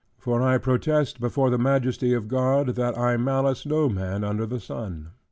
For 0.17 0.41
I 0.41 0.57
protest 0.57 1.19
before 1.21 1.51
the 1.51 1.59
Majesty 1.59 2.11
of 2.15 2.27
God, 2.27 2.69
that 2.69 2.97
I 2.97 3.17
malice 3.17 3.67
no 3.67 3.87
man 3.87 4.23
under 4.23 4.47
the 4.47 4.59
sun. 4.59 5.11